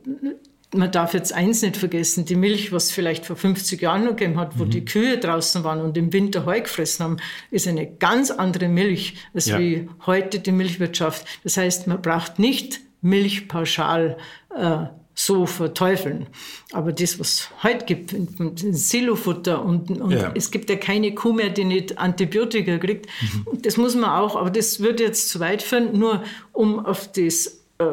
[0.73, 4.39] man darf jetzt eins nicht vergessen, die Milch, was vielleicht vor 50 Jahren noch gegeben
[4.39, 4.71] hat, wo mhm.
[4.71, 7.17] die Kühe draußen waren und im Winter Heu gefressen haben,
[7.51, 9.59] ist eine ganz andere Milch als ja.
[9.59, 11.25] wie heute die Milchwirtschaft.
[11.43, 14.17] Das heißt, man braucht nicht Milch pauschal
[14.55, 14.85] äh,
[15.15, 16.27] so verteufeln.
[16.71, 18.15] Aber das, was es heute gibt,
[18.57, 20.31] Silofutter und, und ja.
[20.33, 23.61] es gibt ja keine Kuh mehr, die nicht Antibiotika kriegt, mhm.
[23.61, 27.61] das muss man auch, aber das würde jetzt zu weit führen, nur um auf das,
[27.77, 27.83] äh,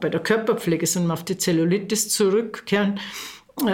[0.00, 3.00] bei der Körperpflege, sondern auf die Zellulitis zurückkehren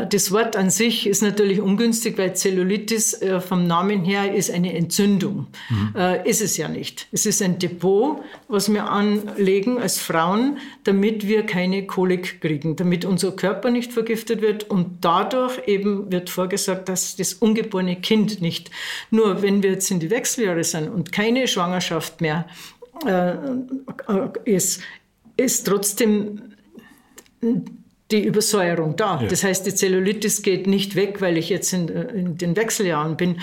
[0.08, 4.74] das Wort an sich ist natürlich ungünstig, weil Zellulitis äh, vom Namen her ist eine
[4.74, 5.46] Entzündung.
[5.68, 5.94] Mhm.
[5.96, 7.06] Äh, ist es ja nicht.
[7.12, 13.04] Es ist ein Depot, was wir anlegen als Frauen, damit wir keine Kolik kriegen, damit
[13.04, 18.70] unser Körper nicht vergiftet wird und dadurch eben wird vorgesagt, dass das ungeborene Kind nicht.
[19.10, 22.46] Nur wenn wir jetzt in die Wechseljahre sind und keine Schwangerschaft mehr
[23.06, 23.34] äh,
[24.44, 24.82] ist,
[25.36, 26.40] ist trotzdem
[28.10, 29.20] die Übersäuerung da.
[29.20, 29.28] Ja.
[29.28, 33.40] Das heißt, die Zellulitis geht nicht weg, weil ich jetzt in, in, den Wechseljahren bin.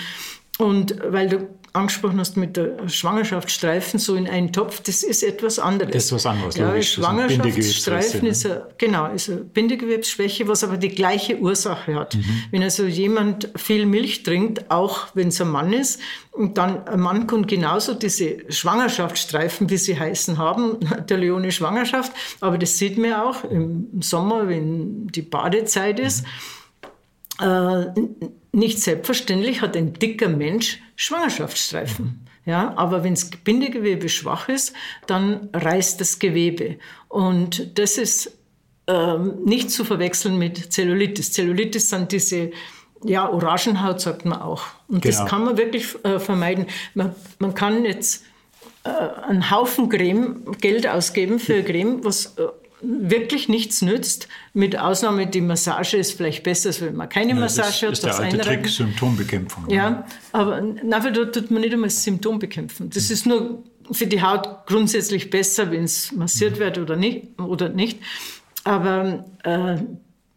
[0.58, 5.58] Und weil du angesprochen hast mit der Schwangerschaftsstreifen so in einen Topf, das ist etwas
[5.58, 5.92] anderes.
[5.92, 6.56] Das ist was anderes.
[6.56, 6.92] Ja, logisch.
[6.92, 12.14] Schwangerschaftsstreifen ist, eine, genau, ist eine Bindegewebsschwäche, was aber die gleiche Ursache hat.
[12.14, 12.24] Mhm.
[12.52, 17.00] Wenn also jemand viel Milch trinkt, auch wenn es ein Mann ist, und dann ein
[17.00, 22.98] Mann kann genauso diese Schwangerschaftsstreifen, wie sie heißen, haben, der Leone Schwangerschaft, aber das sieht
[22.98, 26.24] man auch im Sommer, wenn die Badezeit ist.
[27.40, 28.14] Mhm.
[28.54, 32.24] Nicht selbstverständlich hat ein dicker Mensch Schwangerschaftsstreifen.
[32.46, 34.74] Ja, aber wenn das Bindegewebe schwach ist,
[35.08, 36.76] dann reißt das Gewebe.
[37.08, 38.36] Und das ist
[38.86, 41.32] ähm, nicht zu verwechseln mit Zellulitis.
[41.32, 42.52] Zellulitis sind diese
[43.02, 44.66] ja, Orangenhaut, sagt man auch.
[44.86, 45.16] Und genau.
[45.16, 46.66] das kann man wirklich äh, vermeiden.
[46.94, 48.24] Man, man kann jetzt
[48.84, 52.46] äh, einen Haufen Creme, Geld ausgeben für Creme, was äh,
[52.86, 54.28] wirklich nichts nützt.
[54.52, 58.10] Mit Ausnahme, die Massage ist vielleicht besser, als wenn man keine ja, Massage das hat.
[58.10, 59.68] Das ist der alte Trick, Symptombekämpfung.
[59.70, 62.90] Ja, aber dafür tut man nicht einmal Symptom bekämpfen.
[62.90, 66.60] Das ist nur für die Haut grundsätzlich besser, wenn es massiert mhm.
[66.60, 67.40] wird oder nicht.
[67.40, 67.98] Oder nicht.
[68.64, 69.76] Aber äh,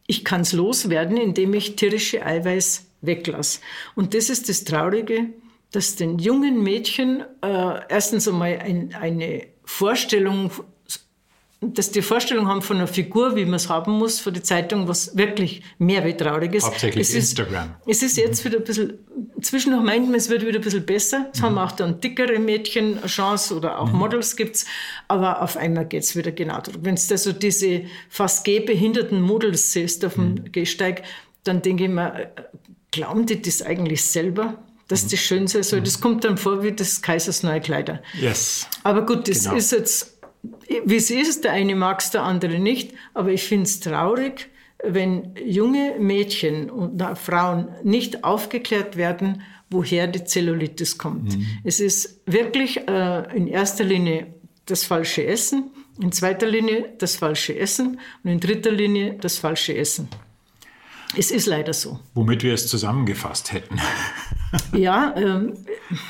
[0.06, 3.60] ich kann es loswerden, indem ich tierische Eiweiß weglasse.
[3.96, 5.30] Und das ist das Traurige,
[5.72, 10.52] dass den jungen Mädchen äh, erstens einmal ein, eine Vorstellung
[11.60, 14.88] dass die Vorstellung haben von einer Figur, wie man es haben muss, für die Zeitung,
[14.88, 16.66] was wirklich mehr wie traurig ist.
[16.66, 17.76] Hauptsächlich es Instagram.
[17.88, 18.94] Ist, es ist jetzt wieder ein bisschen,
[19.42, 21.32] zwischendurch meint man, es wird wieder ein bisschen besser.
[21.34, 21.46] Es mhm.
[21.46, 23.98] haben auch dann dickere Mädchen eine Chance oder auch mhm.
[23.98, 24.68] Models gibt's,
[25.08, 26.86] aber auf einmal geht's wieder genau darum.
[26.86, 30.52] Wenn du also diese fast gehbehinderten Models siehst auf dem mhm.
[30.52, 31.04] Gehsteig,
[31.44, 32.32] dann denke ich mir,
[32.92, 34.60] glauben die das eigentlich selber?
[34.90, 35.10] dass mhm.
[35.10, 35.82] das schön sein soll.
[35.82, 38.02] Das kommt dann vor wie das Kaisers neue Kleider.
[38.22, 38.68] Yes.
[38.84, 39.58] Aber gut, das genau.
[39.58, 40.17] ist jetzt
[40.86, 44.50] wie es ist, der eine mag es, der andere nicht, aber ich finde es traurig,
[44.84, 51.36] wenn junge Mädchen und Frauen nicht aufgeklärt werden, woher die Zellulitis kommt.
[51.36, 51.46] Mhm.
[51.64, 54.28] Es ist wirklich äh, in erster Linie
[54.66, 59.76] das falsche Essen, in zweiter Linie das falsche Essen und in dritter Linie das falsche
[59.76, 60.08] Essen.
[61.16, 62.00] Es ist leider so.
[62.14, 63.80] Womit wir es zusammengefasst hätten.
[64.74, 65.54] ja, ähm,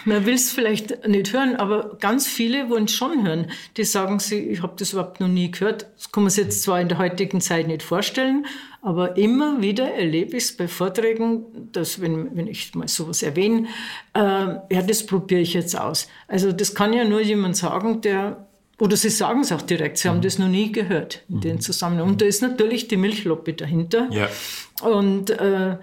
[0.06, 3.52] man will es vielleicht nicht hören, aber ganz viele wollen es schon hören.
[3.78, 5.88] Die sagen, sie, ich habe das überhaupt noch nie gehört.
[5.96, 8.46] Das kann man sich jetzt zwar in der heutigen Zeit nicht vorstellen,
[8.82, 13.68] aber immer wieder erlebe ich es bei Vorträgen, dass, wenn, wenn ich mal sowas erwähne,
[14.14, 16.08] äh, ja, das probiere ich jetzt aus.
[16.28, 18.48] Also das kann ja nur jemand sagen, der
[18.80, 20.22] oder Sie sagen es auch direkt, Sie haben mhm.
[20.22, 21.42] das noch nie gehört in mhm.
[21.42, 22.10] den Zusammenhang.
[22.10, 24.08] Und da ist natürlich die Milchlobby dahinter.
[24.12, 24.30] Ja.
[24.88, 25.78] Und äh,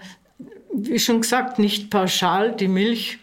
[0.74, 3.18] wie schon gesagt, nicht pauschal die Milch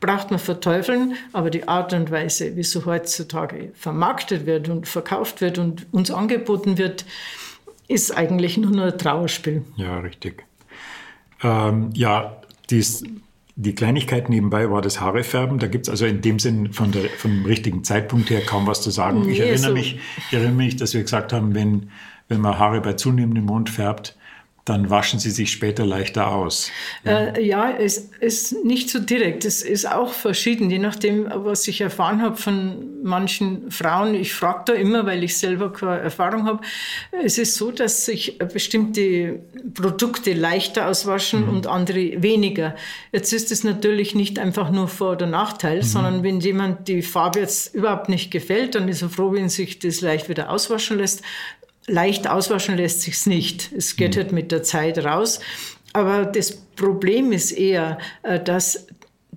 [0.00, 5.40] braucht man verteufeln, aber die Art und Weise, wie so heutzutage vermarktet wird und verkauft
[5.40, 7.06] wird und uns angeboten wird,
[7.88, 9.64] ist eigentlich nur, ein Trauerspiel.
[9.76, 10.44] Ja, richtig.
[11.42, 12.36] Ähm, ja,
[12.68, 13.04] dies,
[13.54, 15.58] die Kleinigkeit nebenbei war das Haarefärben.
[15.58, 18.82] Da gibt es also in dem Sinn von der, vom richtigen Zeitpunkt her kaum was
[18.82, 19.22] zu sagen.
[19.22, 21.90] Nee, ich, erinnere so mich, ich erinnere mich, dass wir gesagt haben, wenn,
[22.28, 24.16] wenn man Haare bei zunehmendem Mond färbt,
[24.66, 26.72] dann waschen sie sich später leichter aus.
[27.04, 29.44] Ja, äh, ja es ist nicht so direkt.
[29.44, 34.14] Es ist auch verschieden, je nachdem, was ich erfahren habe von manchen Frauen.
[34.14, 36.62] Ich frage da immer, weil ich selber keine Erfahrung habe.
[37.22, 39.38] Es ist so, dass sich bestimmte
[39.72, 41.48] Produkte leichter auswaschen mhm.
[41.48, 42.74] und andere weniger.
[43.12, 45.82] Jetzt ist es natürlich nicht einfach nur Vor- oder Nachteil, mhm.
[45.82, 49.78] sondern wenn jemand die Farbe jetzt überhaupt nicht gefällt, dann ist er froh, wenn sich
[49.78, 51.22] das leicht wieder auswaschen lässt.
[51.86, 53.70] Leicht auswaschen lässt sich's nicht.
[53.72, 54.20] Es geht mhm.
[54.20, 55.40] halt mit der Zeit raus.
[55.92, 58.86] Aber das Problem ist eher, äh, dass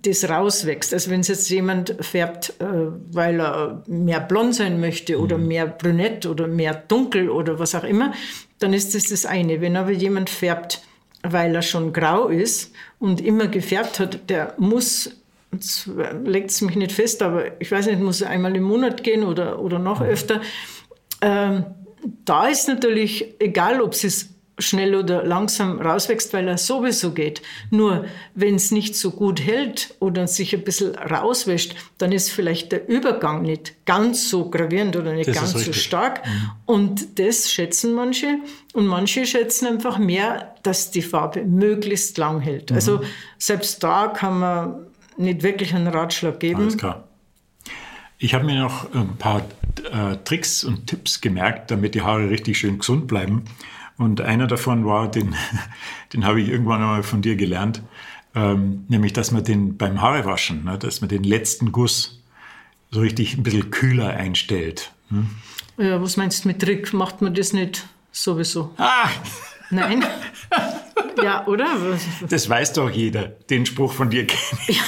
[0.01, 0.93] das rauswächst.
[0.93, 2.65] Also wenn es jetzt jemand färbt, äh,
[3.11, 5.47] weil er mehr blond sein möchte oder mhm.
[5.47, 8.13] mehr brünett oder mehr dunkel oder was auch immer,
[8.59, 9.61] dann ist das das eine.
[9.61, 10.81] Wenn aber jemand färbt,
[11.23, 15.11] weil er schon grau ist und immer gefärbt hat, der muss,
[15.51, 15.89] jetzt
[16.23, 19.23] legt es mich nicht fest, aber ich weiß nicht, muss er einmal im Monat gehen
[19.23, 20.07] oder, oder noch mhm.
[20.07, 20.41] öfter.
[21.21, 21.65] Ähm,
[22.25, 27.41] da ist natürlich egal, ob es schnell oder langsam rauswächst, weil er sowieso geht.
[27.71, 32.71] Nur wenn es nicht so gut hält oder sich ein bisschen rauswäscht, dann ist vielleicht
[32.71, 36.25] der Übergang nicht ganz so gravierend oder nicht das ganz so stark.
[36.25, 36.51] Mhm.
[36.65, 38.39] Und das schätzen manche.
[38.73, 42.69] Und manche schätzen einfach mehr, dass die Farbe möglichst lang hält.
[42.69, 42.75] Mhm.
[42.75, 43.01] Also
[43.37, 44.85] selbst da kann man
[45.17, 46.61] nicht wirklich einen Ratschlag geben.
[46.61, 47.08] Alles klar.
[48.21, 49.45] Ich habe mir noch ein paar
[49.91, 53.45] äh, Tricks und Tipps gemerkt, damit die Haare richtig schön gesund bleiben.
[53.97, 55.35] Und einer davon war, den,
[56.13, 57.81] den habe ich irgendwann einmal von dir gelernt,
[58.35, 62.21] ähm, nämlich, dass man den beim Haarewaschen, ne, dass man den letzten Guss
[62.91, 64.91] so richtig ein bisschen kühler einstellt.
[65.09, 65.29] Hm?
[65.77, 66.91] Ja, was meinst du mit Trick?
[66.93, 68.73] Macht man das nicht sowieso?
[68.77, 69.09] Ah!
[69.69, 70.03] Nein.
[71.23, 71.67] ja, oder?
[72.27, 73.27] Das weiß doch jeder.
[73.49, 74.81] Den Spruch von dir kenne ich.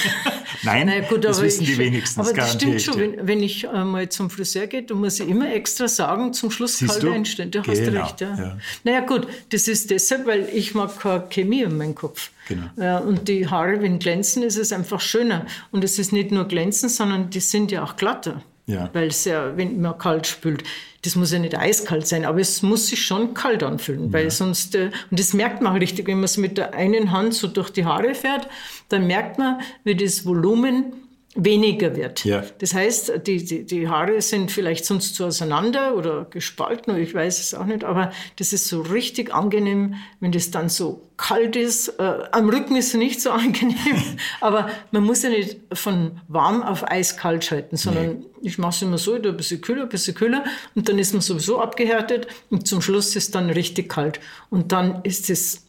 [0.64, 2.20] Nein, naja, gut, das wissen die wenigsten.
[2.20, 5.28] Aber das stimmt schon, wenn, wenn, ich äh, mal zum Friseur gehe, dann muss ich
[5.28, 7.50] immer extra sagen, zum Schluss Siehst kalt einstellen.
[7.50, 7.80] Du genau.
[7.80, 8.36] hast recht, ja.
[8.36, 8.58] ja.
[8.84, 12.30] Naja gut, das ist deshalb, weil ich mag keine Chemie in meinem Kopf.
[12.48, 12.66] Genau.
[12.76, 15.46] Ja, und die Haare, wenn glänzen, ist es einfach schöner.
[15.70, 18.42] Und es ist nicht nur glänzen, sondern die sind ja auch glatter.
[18.66, 18.90] Ja.
[18.92, 20.62] Weil es ja, wenn man kalt spült,
[21.02, 24.12] das muss ja nicht eiskalt sein, aber es muss sich schon kalt anfühlen, ja.
[24.12, 27.10] weil sonst, äh, und das merkt man auch richtig, wenn man es mit der einen
[27.10, 28.48] Hand so durch die Haare fährt,
[28.88, 31.01] dann merkt man, wie das Volumen
[31.34, 32.24] weniger wird.
[32.24, 32.44] Ja.
[32.58, 37.40] Das heißt, die, die, die Haare sind vielleicht sonst so auseinander oder gespalten, ich weiß
[37.40, 41.88] es auch nicht, aber das ist so richtig angenehm, wenn das dann so kalt ist.
[41.98, 46.62] Äh, am Rücken ist es nicht so angenehm, aber man muss ja nicht von warm
[46.62, 48.26] auf eiskalt schalten, sondern nee.
[48.42, 51.22] ich mache es immer so, ein bisschen kühler, ein bisschen kühler und dann ist man
[51.22, 54.20] sowieso abgehärtet und zum Schluss ist es dann richtig kalt.
[54.50, 55.64] Und dann ist es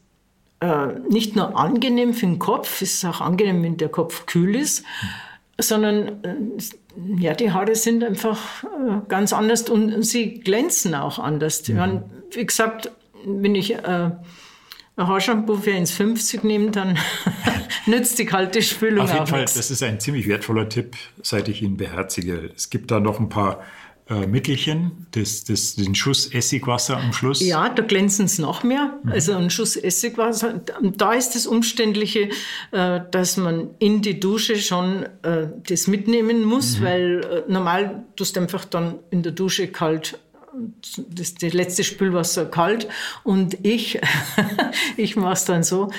[0.60, 4.58] äh, nicht nur angenehm für den Kopf, es ist auch angenehm, wenn der Kopf kühl
[4.58, 4.82] ist.
[4.82, 5.08] Mhm
[5.60, 6.36] sondern äh,
[7.18, 8.68] ja, die Haare sind einfach äh,
[9.08, 11.68] ganz anders und sie glänzen auch anders.
[11.68, 11.76] Mhm.
[11.76, 12.92] Meine, wie gesagt,
[13.26, 14.12] wenn ich äh,
[14.96, 16.98] ein Haarshampoo für 1,50 nehme, dann
[17.86, 19.56] nützt die kalte Spülung Auf jeden auch Fall, nichts.
[19.56, 22.52] das ist ein ziemlich wertvoller Tipp, seit ich ihn beherzige.
[22.56, 23.64] Es gibt da noch ein paar
[24.10, 27.40] äh, Mittelchen, das, das, den Schuss Essigwasser am Schluss.
[27.40, 29.00] Ja, da glänzen es noch mehr.
[29.04, 29.12] Mhm.
[29.12, 30.62] Also ein Schuss Essigwasser.
[30.98, 32.30] Da ist das Umständliche,
[32.72, 36.84] äh, dass man in die Dusche schon äh, das mitnehmen muss, mhm.
[36.84, 40.20] weil normal tust du einfach dann in der Dusche kalt
[41.10, 42.88] das, das letzte Spülwasser kalt
[43.24, 44.00] und ich,
[44.98, 45.90] ich mache es dann so,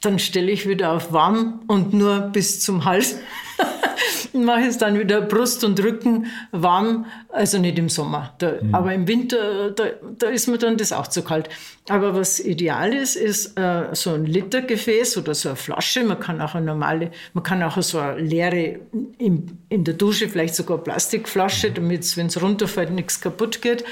[0.00, 3.16] dann stelle ich wieder auf warm und nur bis zum Hals
[4.32, 8.34] mache es dann wieder Brust und Rücken warm, also nicht im Sommer.
[8.38, 8.74] Da, mhm.
[8.74, 9.84] Aber im Winter, da,
[10.18, 11.48] da, ist mir dann das auch zu kalt.
[11.88, 16.04] Aber was ideal ist, ist äh, so ein Litergefäß oder so eine Flasche.
[16.04, 18.80] Man kann auch eine normale, man kann auch so eine leere,
[19.18, 21.74] in, in der Dusche vielleicht sogar Plastikflasche, mhm.
[21.74, 23.84] damit, wenn es runterfällt, nichts kaputt geht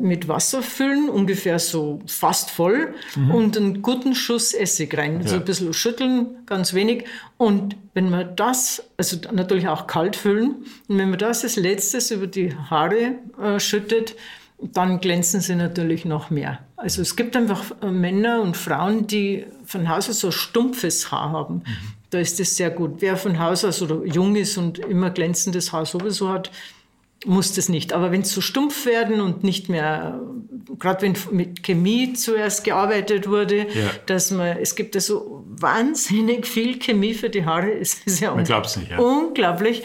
[0.00, 3.30] mit Wasser füllen, ungefähr so fast voll, mhm.
[3.30, 5.18] und einen guten Schuss Essig rein.
[5.18, 5.40] Also ja.
[5.40, 7.04] ein bisschen schütteln, ganz wenig.
[7.36, 12.10] Und wenn man das, also natürlich auch kalt füllen, und wenn man das als letztes
[12.10, 14.14] über die Haare äh, schüttet,
[14.58, 16.60] dann glänzen sie natürlich noch mehr.
[16.76, 21.32] Also es gibt einfach äh, Männer und Frauen, die von Haus aus so stumpfes Haar
[21.32, 21.56] haben.
[21.56, 21.62] Mhm.
[22.10, 22.96] Da ist das sehr gut.
[23.00, 26.50] Wer von Haus aus oder jung ist und immer glänzendes Haar sowieso hat,
[27.26, 27.92] muss das nicht.
[27.92, 30.20] Aber wenn es zu so stumpf werden und nicht mehr,
[30.78, 33.90] gerade wenn mit Chemie zuerst gearbeitet wurde, ja.
[34.06, 37.72] dass man, es gibt ja so wahnsinnig viel Chemie für die Haare.
[37.72, 38.98] Es ist ja, un nicht, ja.
[38.98, 39.82] unglaublich,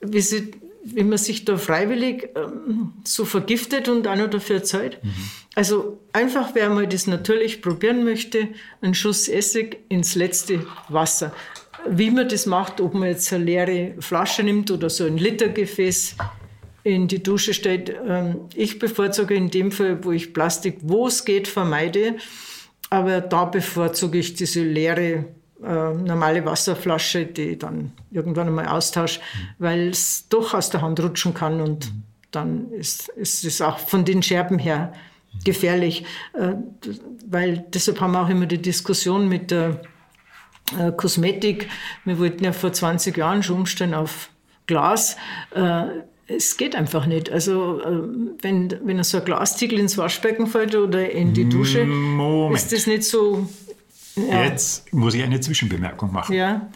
[0.00, 0.52] wie, sie,
[0.84, 5.02] wie man sich da freiwillig ähm, so vergiftet und auch noch dafür zahlt.
[5.02, 5.10] Mhm.
[5.54, 8.48] Also einfach, wer mal das natürlich probieren möchte,
[8.80, 11.32] einen Schuss Essig ins letzte Wasser.
[11.88, 16.16] Wie man das macht, ob man jetzt eine leere Flasche nimmt oder so ein Litergefäß,
[16.86, 17.92] in die Dusche stellt.
[18.06, 22.16] Ähm, ich bevorzuge in dem Fall, wo ich Plastik, wo es geht, vermeide.
[22.90, 25.24] Aber da bevorzuge ich diese leere,
[25.64, 29.48] äh, normale Wasserflasche, die ich dann irgendwann einmal austausche, mhm.
[29.58, 32.02] weil es doch aus der Hand rutschen kann und mhm.
[32.30, 34.92] dann ist, ist es auch von den Scherben her
[35.32, 35.38] mhm.
[35.44, 36.04] gefährlich.
[36.34, 36.52] Äh,
[37.28, 39.82] weil deshalb haben wir auch immer die Diskussion mit der
[40.78, 41.68] äh, Kosmetik.
[42.04, 44.30] Wir wollten ja vor 20 Jahren schon umstellen auf
[44.68, 45.16] Glas.
[45.52, 45.86] Äh,
[46.28, 47.30] es geht einfach nicht.
[47.30, 48.02] Also äh,
[48.42, 52.56] wenn, wenn so ein Glastiegel ins Waschbecken fällt oder in die Dusche, Moment.
[52.56, 53.48] ist das nicht so...
[54.16, 54.44] Ja.
[54.44, 56.34] Jetzt muss ich eine Zwischenbemerkung machen.
[56.34, 56.68] Ja.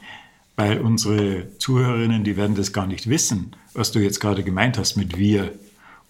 [0.57, 4.97] Weil unsere Zuhörerinnen, die werden das gar nicht wissen, was du jetzt gerade gemeint hast
[4.97, 5.53] mit wir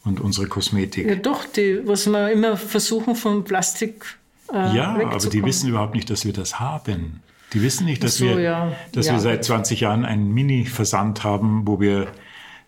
[0.05, 1.07] und unsere Kosmetik.
[1.07, 4.19] Ja doch, die, was wir immer versuchen von Plastik
[4.53, 7.23] äh, Ja, aber die wissen überhaupt nicht, dass wir das haben.
[7.53, 8.73] Die wissen nicht, dass, so, wir, ja.
[8.93, 9.13] dass ja.
[9.13, 12.09] wir seit 20 Jahren einen Mini-Versand haben, wo wir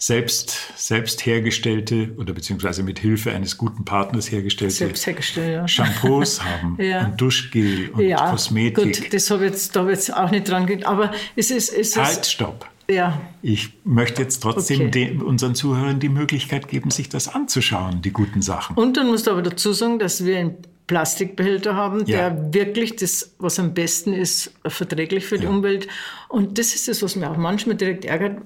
[0.02, 4.90] selbst, selbst hergestellte oder beziehungsweise mit Hilfe eines guten Partners hergestellte
[5.36, 5.68] ja.
[5.68, 7.04] Shampoos haben ja.
[7.04, 9.04] und Duschgel und ja, Kosmetik.
[9.04, 10.88] Gut, das habe ich jetzt, da habe jetzt auch nicht dran gedacht.
[10.88, 11.72] Aber es ist.
[11.72, 12.68] Es halt, stopp.
[12.90, 13.20] Ja.
[13.42, 14.90] Ich möchte jetzt trotzdem okay.
[14.90, 18.76] den, unseren Zuhörern die Möglichkeit geben, sich das anzuschauen, die guten Sachen.
[18.76, 20.56] Und dann musst du aber dazu sagen, dass wir in
[20.92, 22.28] Plastikbehälter haben, ja.
[22.28, 25.50] der wirklich das, was am besten ist, verträglich für die ja.
[25.50, 25.88] Umwelt.
[26.28, 28.42] Und das ist das, was mir auch manchmal direkt ärgert,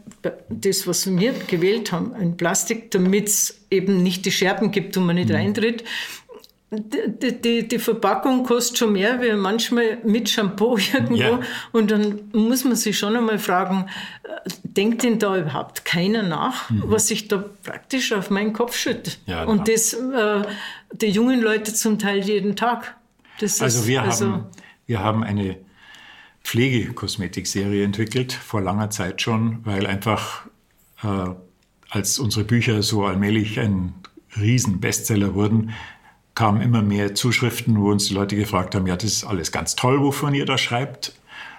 [0.48, 5.06] das, was wir gewählt haben, ein Plastik, damit es eben nicht die Scherben gibt und
[5.06, 5.34] man nicht mhm.
[5.34, 5.82] reintritt.
[6.70, 11.16] Die, die, die, Verpackung kostet schon mehr wie manchmal mit Shampoo irgendwo.
[11.16, 11.40] Ja.
[11.72, 13.86] Und dann muss man sich schon einmal fragen,
[14.22, 16.84] äh, denkt denn da überhaupt keiner nach, mhm.
[16.86, 19.18] was sich da praktisch auf meinen Kopf schüttet?
[19.26, 20.42] Ja, und das äh,
[20.92, 22.96] die jungen Leute zum Teil jeden Tag.
[23.40, 24.46] Das also, wir, also haben,
[24.86, 25.58] wir haben eine
[26.42, 30.46] Pflegekosmetikserie entwickelt, vor langer Zeit schon, weil einfach
[31.02, 31.30] äh,
[31.90, 33.94] als unsere Bücher so allmählich ein
[34.38, 35.72] Riesen-Bestseller wurden,
[36.34, 39.74] kamen immer mehr Zuschriften, wo uns die Leute gefragt haben, ja, das ist alles ganz
[39.74, 41.14] toll, wovon ihr da schreibt,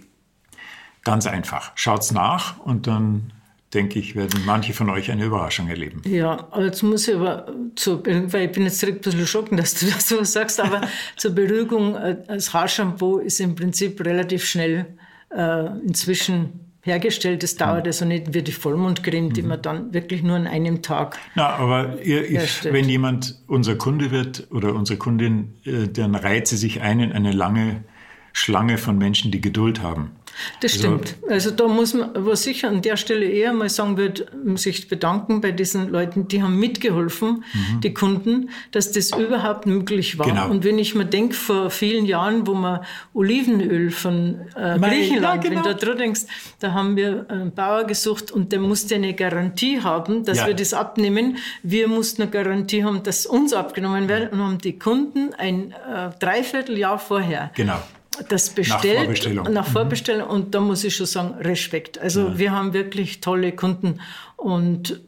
[1.05, 1.73] Ganz einfach.
[1.75, 3.33] Schaut's nach und dann
[3.74, 6.02] denke ich, werden manche von euch eine Überraschung erleben.
[6.07, 9.74] Ja, jetzt muss ich aber, zur, weil ich bin jetzt direkt ein bisschen schocken, dass
[9.74, 10.83] du das so sagst, aber
[11.16, 14.87] zur Beruhigung, äh, das Haarshampoo ist im Prinzip relativ schnell
[15.31, 17.42] äh, inzwischen hergestellt.
[17.42, 17.88] Das dauert mhm.
[17.88, 19.48] also nicht wie die Vollmondcreme, die mhm.
[19.48, 21.18] man dann wirklich nur an einem Tag.
[21.35, 26.48] Na, aber ihr, ich, wenn jemand unser Kunde wird oder unsere Kundin, äh, dann reiht
[26.48, 27.85] sie sich ein in eine lange
[28.33, 30.12] Schlange von Menschen, die Geduld haben.
[30.61, 31.14] Das also stimmt.
[31.29, 35.40] Also, da muss man, was ich an der Stelle eher mal sagen würde, sich bedanken
[35.40, 37.81] bei diesen Leuten, die haben mitgeholfen, mhm.
[37.81, 40.27] die Kunden, dass das überhaupt möglich war.
[40.27, 40.48] Genau.
[40.48, 42.81] Und wenn ich mir denke, vor vielen Jahren, wo man
[43.14, 45.64] Olivenöl von äh, Griechenland, ja, genau.
[45.64, 46.22] wenn du da denkst,
[46.61, 50.46] da haben wir einen Bauer gesucht und der musste eine Garantie haben, dass ja.
[50.46, 51.38] wir das abnehmen.
[51.62, 56.11] Wir mussten eine Garantie haben, dass uns abgenommen wird und haben die Kunden ein äh,
[56.18, 57.79] Dreivierteljahr vorher genau
[58.28, 58.83] das bestellt.
[58.83, 59.52] Nach Vorbestellung.
[59.52, 60.28] Nach Vorbestellung.
[60.28, 60.35] Mhm.
[60.35, 61.98] Und da muss ich schon sagen, Respekt.
[61.98, 62.38] Also ja.
[62.38, 64.00] wir haben wirklich tolle Kunden
[64.37, 65.00] und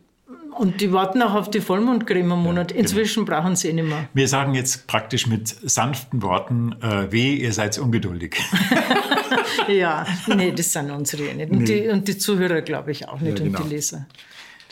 [0.58, 2.68] und die warten auch auf die Vollmondcreme im Monat.
[2.68, 2.80] Genau.
[2.80, 3.38] Inzwischen genau.
[3.38, 4.08] brauchen sie nicht mehr.
[4.12, 8.36] Wir sagen jetzt praktisch mit sanften Worten, äh, weh, ihr seid ungeduldig.
[9.68, 11.50] ja, nee, das sind unsere nicht.
[11.50, 11.64] Und, nee.
[11.64, 13.58] die, und die Zuhörer glaube ich auch nicht ja, genau.
[13.58, 14.06] und die Leser.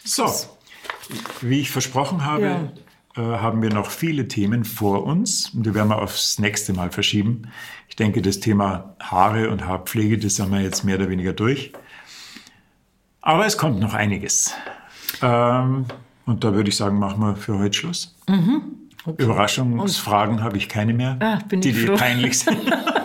[0.05, 0.31] So,
[1.41, 2.73] wie ich versprochen habe, ja.
[3.17, 6.91] Äh, haben wir noch viele Themen vor uns und die werden wir aufs nächste Mal
[6.91, 7.49] verschieben.
[7.89, 11.73] Ich denke, das Thema Haare und Haarpflege, das haben wir jetzt mehr oder weniger durch.
[13.21, 14.55] Aber es kommt noch einiges.
[15.23, 15.87] Ähm,
[16.27, 18.17] und da würde ich sagen, machen wir für heute Schluss.
[18.29, 18.63] Mhm.
[19.05, 19.23] Okay.
[19.23, 22.59] Überraschungsfragen habe ich keine mehr, ah, die dir peinlich sind.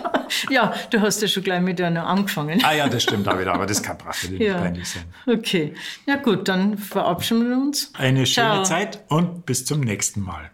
[0.50, 2.64] ja, du hast ja schon gleich mit einer angefangen.
[2.64, 4.58] Ah ja, das stimmt auch wieder, aber das kann Brache ja.
[4.58, 5.04] peinlich sein.
[5.26, 5.74] Okay,
[6.06, 7.92] ja gut, dann verabschieden wir uns.
[7.94, 8.64] Eine schöne Ciao.
[8.64, 10.50] Zeit und bis zum nächsten Mal.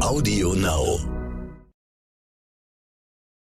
[0.00, 1.17] Audio Now.